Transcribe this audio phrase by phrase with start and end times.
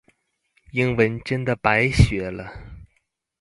[0.71, 2.51] 英文真的白學了